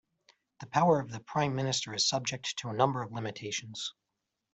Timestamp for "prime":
1.19-1.53